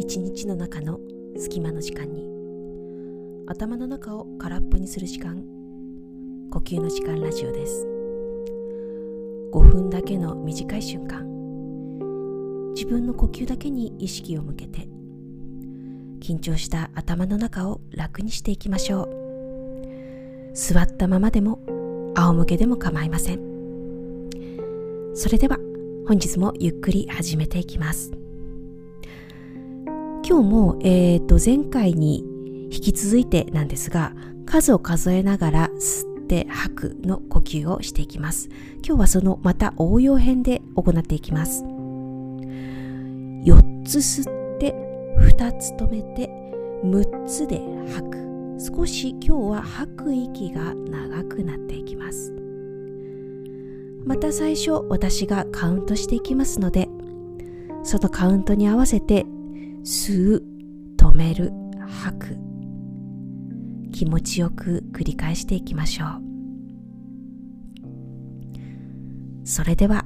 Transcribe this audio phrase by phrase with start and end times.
[0.00, 0.98] 一日の中の
[1.36, 2.24] 隙間の時間に
[3.46, 5.44] 頭の中を空っぽにする時間
[6.50, 7.86] 呼吸の時間ラジオです。
[9.52, 11.22] 5分だけの短い瞬間
[12.74, 14.88] 自分の呼吸だけに意識を向けて
[16.20, 20.54] 緊張した頭の中を楽にしていきましょう。
[20.54, 21.60] 座ったままでも
[22.14, 23.40] 仰向けでも構いません。
[25.12, 25.58] それでは
[26.08, 28.12] 本日もゆっくり始めていきます。
[30.30, 32.24] 今日も、えー、と前回に
[32.70, 34.12] 引き続いてなんですが
[34.46, 38.48] 数を数えながら吸って吐くの呼吸をしていきます。
[38.86, 41.64] 今日はそのまた応用編で行っていきます。
[41.64, 44.24] 4つ吸っ
[44.60, 44.72] て
[45.18, 46.30] 2つ止めて
[46.84, 47.60] 6つで
[47.92, 48.20] 吐く。
[48.60, 52.32] 少し今日は吐く息が長くなっていきます。
[54.04, 56.88] また最初私がカウントしていきますので
[57.82, 59.26] そのカウントに合わせて
[59.84, 60.42] 吸う
[60.96, 61.52] 止める
[62.02, 62.36] 吐く。
[63.92, 66.22] 気持ちよく繰り返していきましょう。
[69.44, 70.04] それでは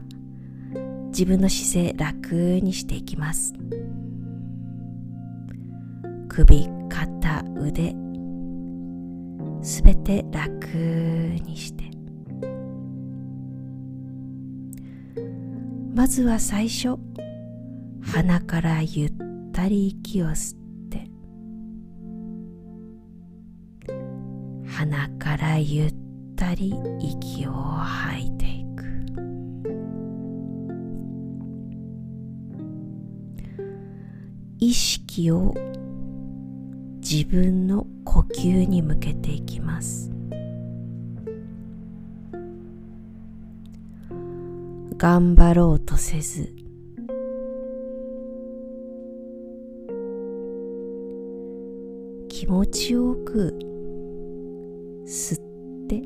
[1.08, 3.52] 自分の姿勢楽にしていきます。
[6.28, 7.94] 首肩腕
[9.62, 11.84] すべて楽にして。
[15.94, 16.96] まずは最初
[18.02, 19.12] 鼻からゆっ
[19.54, 20.58] たり息を吸っ
[20.90, 21.08] て
[24.66, 25.94] 鼻からゆっ
[26.34, 28.84] たり息を吐いていく。
[34.58, 35.54] 意識を
[37.00, 40.10] 自分の呼吸に向けていきます。
[44.96, 46.63] 頑張ろうとせず
[52.44, 53.58] 気持ちよく
[55.06, 55.38] 吸っ
[55.88, 56.02] て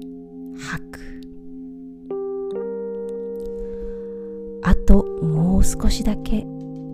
[0.56, 1.00] 吐く。
[4.62, 6.46] あともう少しだけ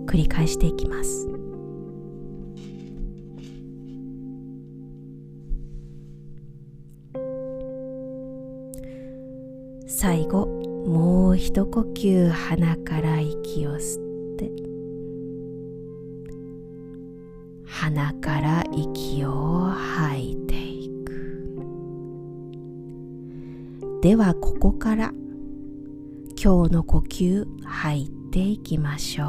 [0.06, 1.28] 繰り返していきます。
[9.86, 10.46] 最後
[10.86, 14.73] もう一呼吸鼻から息を吸って。
[17.84, 21.60] 鼻から息を吐いていく。
[24.00, 25.12] ではここから
[26.42, 29.26] 今日の呼吸吐いていきましょう。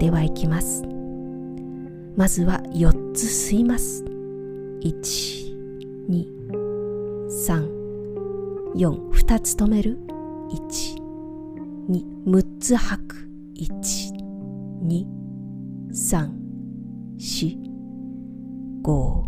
[0.00, 0.84] ではいきます。
[2.16, 4.02] まずは4つ吸います。
[4.04, 5.54] 1
[6.08, 6.26] 2
[7.28, 7.68] 3
[8.74, 9.98] 4 2つ止める。
[10.48, 11.03] 1
[11.88, 13.70] 2 6つ吐く1
[14.82, 15.06] 2
[15.92, 16.30] 3
[17.18, 17.58] 4
[18.82, 19.24] 5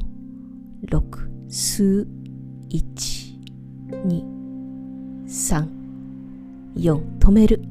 [1.48, 2.08] 吸う
[2.70, 3.38] 1
[4.06, 4.24] 2
[5.26, 5.68] 3
[6.76, 7.62] 4止める。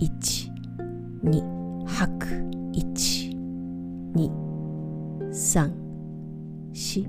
[0.00, 0.50] 1
[1.24, 2.26] 2吐く
[2.72, 3.30] 1
[4.14, 4.30] 2
[5.30, 5.72] 3
[6.72, 7.06] 4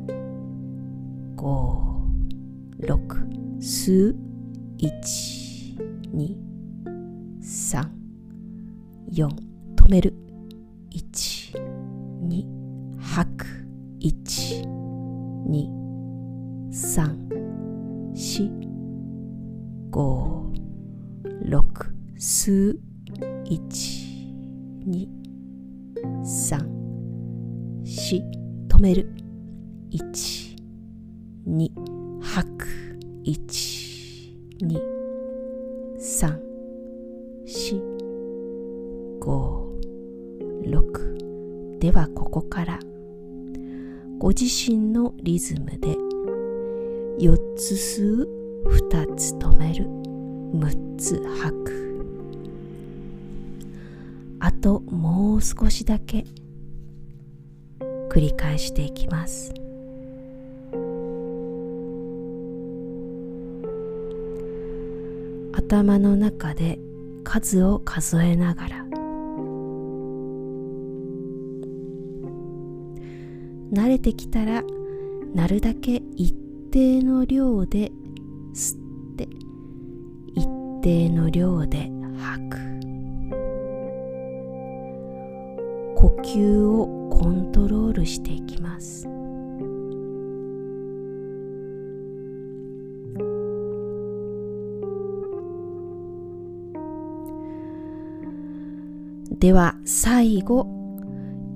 [1.35, 1.95] 5
[2.81, 4.15] 6吸う
[4.77, 4.91] 1
[6.13, 6.44] 2
[7.45, 7.87] 3
[9.11, 9.29] 4
[9.75, 10.15] 止める。
[10.89, 11.53] 1
[12.27, 12.43] 2
[12.97, 13.45] 吐く。
[13.99, 14.65] 1
[15.47, 15.69] 2
[16.71, 17.15] 3
[18.15, 18.49] 4
[19.91, 20.53] 5
[21.45, 21.61] 6
[22.17, 22.79] 吸う。
[23.45, 23.59] 1
[24.87, 25.07] 2
[26.23, 26.65] 3
[27.83, 28.23] 4
[28.67, 29.15] 止める。
[29.91, 30.57] 1
[31.47, 31.69] 2
[32.21, 32.65] 吐く。
[33.23, 34.81] 1 2
[35.99, 36.44] 3
[44.25, 45.95] ご自身のリズムで
[47.23, 48.27] 4つ吸う
[48.65, 51.95] 2つ止める6つ吐く。
[54.39, 56.25] あともう少しだけ
[58.09, 59.53] 繰り返していきます。
[65.53, 66.79] 頭の中で
[67.23, 68.84] 数を数えながら
[73.75, 74.63] 慣れてきたら
[75.33, 76.33] なるだけ一
[76.71, 77.91] 定の量で
[78.53, 79.27] 吸って
[80.33, 80.47] 一
[80.81, 82.57] 定の量で吐く。
[85.93, 89.09] 呼吸をコントロールしていきます。
[99.37, 100.74] では最後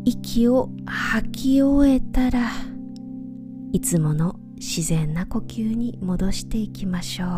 [0.06, 2.52] 息を吐き終えたら
[3.72, 7.30] いつもの自然な呼吸に戻していきましょう。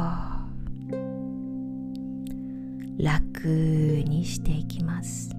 [3.03, 5.29] 楽にしていきます。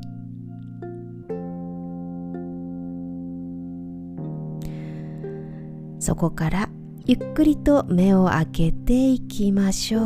[5.99, 6.69] そこから
[7.07, 10.03] ゆっくりと目を開けていきましょう。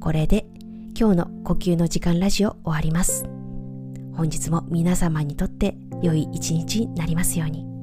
[0.00, 0.46] これで
[0.96, 3.24] 今日の呼吸の時間ラジオ終わります。
[4.16, 7.73] 本日も皆様にとって良い一日になりますように。